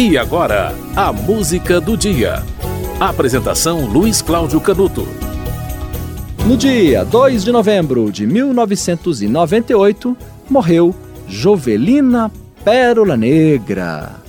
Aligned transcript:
E 0.00 0.16
agora, 0.16 0.72
a 0.94 1.12
música 1.12 1.80
do 1.80 1.96
dia. 1.96 2.44
Apresentação 3.00 3.84
Luiz 3.84 4.22
Cláudio 4.22 4.60
Canuto. 4.60 5.04
No 6.46 6.56
dia 6.56 7.04
2 7.04 7.42
de 7.42 7.50
novembro 7.50 8.12
de 8.12 8.24
1998, 8.24 10.16
morreu 10.48 10.94
Jovelina 11.26 12.30
Pérola 12.64 13.16
Negra. 13.16 14.22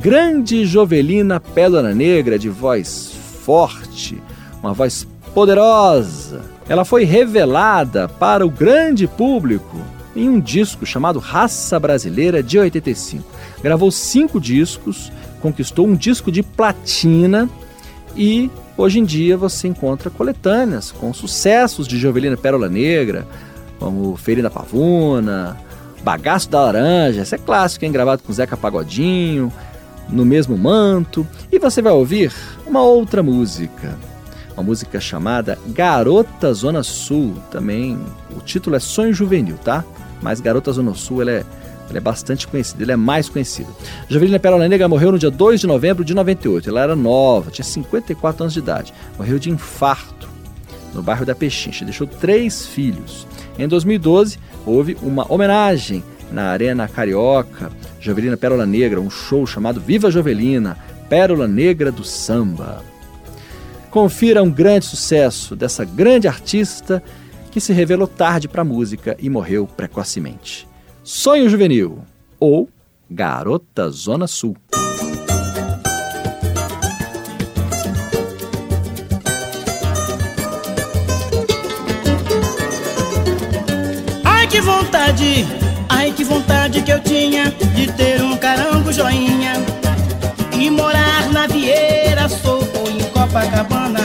Grande 0.00 0.64
Jovelina 0.64 1.40
Pérola 1.40 1.92
Negra, 1.92 2.38
de 2.38 2.48
voz 2.48 3.10
forte, 3.44 4.22
uma 4.62 4.72
voz 4.72 5.04
poderosa. 5.34 6.42
Ela 6.68 6.84
foi 6.84 7.02
revelada 7.02 8.06
para 8.08 8.46
o 8.46 8.50
grande 8.50 9.08
público 9.08 9.80
em 10.14 10.28
um 10.28 10.40
disco 10.40 10.84
chamado 10.84 11.18
Raça 11.18 11.78
Brasileira 11.78 12.42
de 12.42 12.58
85. 12.58 13.24
Gravou 13.62 13.90
cinco 13.90 14.40
discos, 14.40 15.12
conquistou 15.40 15.86
um 15.86 15.94
disco 15.94 16.30
de 16.30 16.42
platina 16.42 17.48
e 18.16 18.50
hoje 18.76 18.98
em 18.98 19.04
dia 19.04 19.36
você 19.36 19.68
encontra 19.68 20.10
coletâneas 20.10 20.92
com 20.92 21.12
sucessos 21.12 21.88
de 21.88 21.98
Jovelina 21.98 22.36
Pérola 22.36 22.68
Negra, 22.68 23.26
como 23.78 24.16
Feira 24.16 24.42
da 24.42 24.50
Pavuna, 24.50 25.56
Bagaço 26.02 26.50
da 26.50 26.62
Laranja, 26.62 27.22
esse 27.22 27.34
é 27.34 27.38
clássico, 27.38 27.84
hein? 27.84 27.92
gravado 27.92 28.22
com 28.22 28.32
Zeca 28.32 28.56
Pagodinho, 28.56 29.52
no 30.08 30.24
mesmo 30.24 30.58
manto. 30.58 31.26
E 31.50 31.58
você 31.58 31.80
vai 31.80 31.92
ouvir 31.92 32.32
uma 32.66 32.82
outra 32.82 33.22
música, 33.22 33.96
uma 34.54 34.64
música 34.64 35.00
chamada 35.00 35.56
Garota 35.68 36.52
Zona 36.52 36.82
Sul, 36.82 37.34
também 37.50 37.98
o 38.36 38.40
título 38.40 38.74
é 38.74 38.80
Sonho 38.80 39.14
Juvenil, 39.14 39.56
tá? 39.58 39.84
Mas 40.22 40.40
Garota 40.40 40.72
Zona 40.72 40.94
Sul 40.94 41.22
ela 41.22 41.32
é, 41.32 41.44
é 41.92 42.00
bastante 42.00 42.46
conhecida, 42.46 42.82
ela 42.84 42.92
é 42.92 42.96
mais 42.96 43.28
conhecida. 43.28 43.68
Jovelina 44.08 44.38
Pérola 44.38 44.68
Negra 44.68 44.88
morreu 44.88 45.12
no 45.12 45.18
dia 45.18 45.30
2 45.30 45.60
de 45.60 45.66
novembro 45.66 46.04
de 46.04 46.14
98, 46.14 46.70
ela 46.70 46.80
era 46.80 46.96
nova, 46.96 47.50
tinha 47.50 47.64
54 47.64 48.44
anos 48.44 48.54
de 48.54 48.60
idade, 48.60 48.94
morreu 49.18 49.38
de 49.38 49.50
infarto 49.50 50.28
no 50.94 51.02
bairro 51.02 51.26
da 51.26 51.34
Pechincha, 51.34 51.84
deixou 51.84 52.06
três 52.06 52.66
filhos. 52.66 53.26
Em 53.58 53.66
2012, 53.66 54.38
houve 54.64 54.96
uma 55.02 55.30
homenagem 55.30 56.02
na 56.30 56.50
Arena 56.50 56.88
Carioca, 56.88 57.70
Jovelina 58.00 58.36
Pérola 58.36 58.66
Negra, 58.66 59.00
um 59.00 59.10
show 59.10 59.46
chamado 59.46 59.80
Viva 59.80 60.10
Jovelina, 60.10 60.76
Pérola 61.08 61.46
Negra 61.46 61.92
do 61.92 62.04
Samba. 62.04 62.82
Confira 63.90 64.42
um 64.42 64.50
grande 64.50 64.86
sucesso 64.86 65.54
dessa 65.54 65.84
grande 65.84 66.26
artista 66.26 67.02
que 67.52 67.60
se 67.60 67.72
revelou 67.72 68.08
tarde 68.08 68.48
para 68.48 68.62
a 68.62 68.64
música 68.64 69.16
e 69.20 69.30
morreu 69.30 69.66
precocemente. 69.66 70.66
Sonho 71.04 71.48
Juvenil 71.48 71.98
ou 72.40 72.68
Garota 73.08 73.88
Zona 73.90 74.26
Sul. 74.26 74.56
que 84.52 84.60
vontade, 84.60 85.46
ai 85.88 86.12
que 86.12 86.24
vontade 86.24 86.82
que 86.82 86.92
eu 86.92 87.00
tinha 87.00 87.50
de 87.74 87.90
ter 87.92 88.20
um 88.20 88.36
carango 88.36 88.92
joinha 88.92 89.54
e 90.52 90.70
morar 90.70 91.30
na 91.32 91.46
Vieira 91.46 92.28
Soco 92.28 92.86
em 92.86 93.02
Copacabana. 93.12 94.00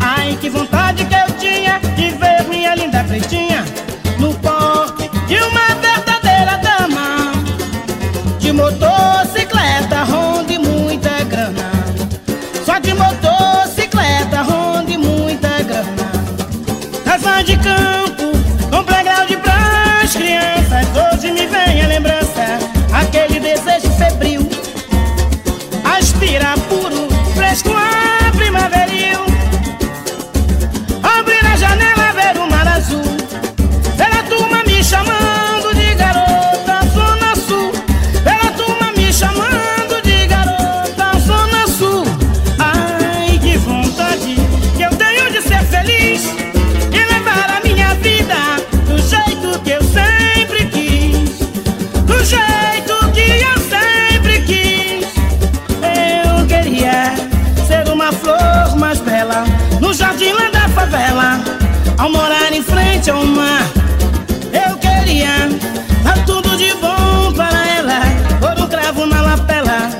Ai 0.00 0.36
que 0.40 0.50
vontade 0.50 1.04
que 1.04 1.15
jeito 52.46 53.10
que 53.12 53.42
eu 53.42 53.58
sempre 53.58 54.40
quis. 54.42 55.06
Eu 55.82 56.46
queria 56.46 57.14
ser 57.66 57.88
uma 57.90 58.12
flor 58.12 58.76
mais 58.76 59.00
bela 59.00 59.44
no 59.80 59.92
jardim 59.92 60.32
lá 60.32 60.50
da 60.50 60.68
favela, 60.68 61.40
ao 61.98 62.10
morar 62.10 62.52
em 62.52 62.62
frente 62.62 63.10
ao 63.10 63.24
mar. 63.24 63.66
Eu 64.52 64.76
queria 64.78 65.48
dar 66.04 66.24
tudo 66.24 66.56
de 66.56 66.72
bom 66.74 67.32
para 67.34 67.66
ela, 67.68 68.00
pôr 68.40 68.62
um 68.62 68.68
cravo 68.68 69.06
na 69.06 69.20
lapela 69.22 69.90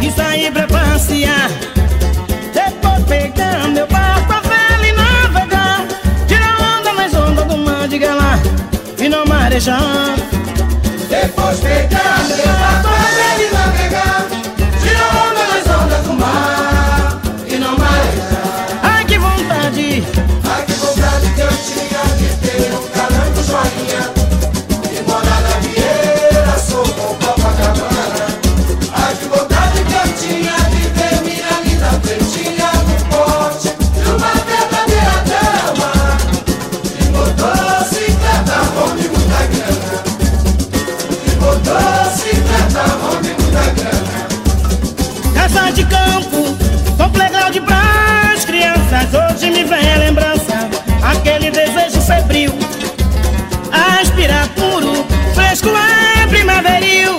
e 0.00 0.10
sair 0.10 0.52
pra 0.52 0.66
passear. 0.66 1.50
Depois 2.52 3.04
pegar 3.04 3.68
meu 3.68 3.86
barco 3.86 4.32
a 4.32 4.86
e 4.86 4.92
navegar, 4.92 5.86
tirar 6.26 6.56
onda 7.28 7.44
do 7.44 7.56
mar 7.58 7.88
de 7.88 7.98
galar 7.98 8.38
e 8.98 9.08
não 9.08 9.24
marejar. 9.26 10.11
Irapuru, 54.22 55.04
fresco 55.34 55.70
é 55.76 56.26
primaveril. 56.28 57.11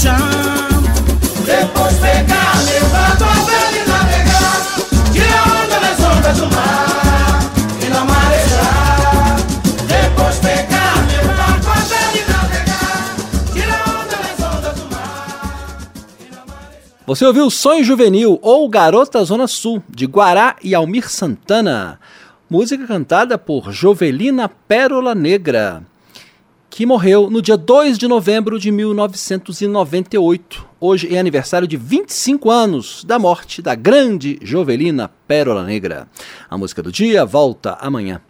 beija. 0.00 0.16
Depois 1.44 1.98
pegar, 1.98 2.64
levanta 2.64 3.24
a 3.24 3.44
pele 3.44 3.84
navegar. 3.86 5.12
Tira 5.12 5.38
a 5.38 5.64
onda 5.64 5.80
nas 5.80 6.00
ondas 6.00 6.38
do 6.38 6.46
mar 6.46 7.40
e 7.84 7.88
não 7.90 8.06
marejar. 8.06 9.36
Depois 9.86 10.38
pegar, 10.38 10.94
levanta 11.06 11.70
a 11.70 11.82
pele 11.88 12.24
navegar. 12.28 13.16
Tira 13.52 13.74
a 13.74 14.00
onda 14.00 14.16
nas 14.16 14.56
ondas 14.56 14.80
do 14.80 14.90
mar 14.90 15.78
e 16.20 16.34
na 16.34 16.46
marejar. 16.46 17.04
Você 17.06 17.26
ouviu 17.26 17.46
o 17.46 17.50
Sonho 17.50 17.84
Juvenil 17.84 18.38
ou 18.42 18.68
Garota 18.68 19.22
Zona 19.24 19.46
Sul, 19.46 19.82
de 19.88 20.06
Guará 20.06 20.56
e 20.62 20.74
Almir 20.74 21.10
Santana. 21.10 21.98
Música 22.48 22.86
cantada 22.86 23.38
por 23.38 23.70
Jovelina 23.70 24.48
Pérola 24.48 25.14
Negra 25.14 25.84
que 26.70 26.86
morreu 26.86 27.28
no 27.28 27.42
dia 27.42 27.56
2 27.56 27.98
de 27.98 28.06
novembro 28.06 28.56
de 28.58 28.70
1998. 28.70 30.64
Hoje 30.78 31.12
é 31.12 31.18
aniversário 31.18 31.66
de 31.66 31.76
25 31.76 32.48
anos 32.48 33.04
da 33.04 33.18
morte 33.18 33.60
da 33.60 33.74
grande 33.74 34.38
Jovelina 34.40 35.10
Pérola 35.26 35.64
Negra. 35.64 36.06
A 36.48 36.56
música 36.56 36.80
do 36.80 36.92
dia 36.92 37.24
volta 37.24 37.72
amanhã. 37.80 38.20